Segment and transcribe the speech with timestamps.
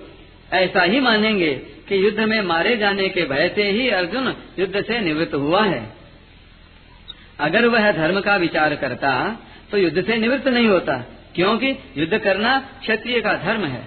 [0.52, 1.52] ऐसा ही मानेंगे
[1.88, 5.82] कि युद्ध में मारे जाने के भय से ही अर्जुन युद्ध से निवृत्त हुआ है।
[7.40, 9.12] अगर वह धर्म का विचार करता
[9.70, 10.96] तो युद्ध से निवृत्त नहीं होता,
[11.34, 13.82] क्योंकि युद्ध करना क्षत्रिय का धर्म है।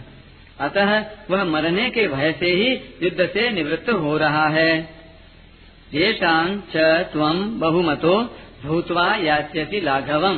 [0.59, 2.73] अतः वह मरने के भय से ही
[3.04, 4.90] युद्ध से निवृत्त हो रहा है।
[5.94, 6.26] ये च
[7.59, 10.38] बहुमतो भूतवा यास्यति लाघवम।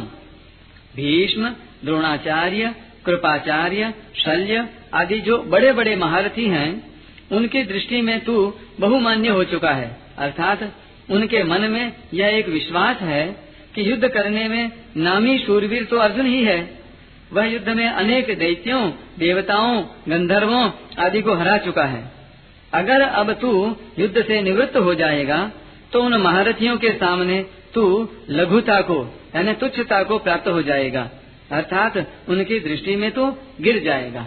[0.96, 1.50] भीष्म,
[1.86, 6.94] द्रोणाचार्य, कृपाचार्य, शल्य आदि जो बड़े बड़े महारथी हैं,
[7.32, 10.74] उनकी दृष्टि में तू बहुमान्य हो चुका है। अर्थात
[11.12, 16.26] उनके मन में यह एक विश्वास है कि युद्ध करने में नामी शूरवीर तो अर्जुन
[16.26, 16.84] ही है।
[17.31, 18.81] वह युद्ध में अनेक दैत्यों,
[19.20, 22.04] देवताओं, गंधर्वों आदि को हरा चुका है।
[22.73, 23.52] अगर अब तू
[24.00, 25.40] युद्ध से निवृत्त हो जाएगा
[25.94, 27.42] तो उन महारथियों के सामने
[27.73, 27.84] तू
[28.30, 28.96] लघुता को,
[29.36, 31.09] यानी तुच्छता को प्राप्त हो जाएगा,
[31.52, 31.97] अर्थात
[32.30, 33.25] उनकी दृष्टि में तू
[33.62, 34.25] गिर जाएगा।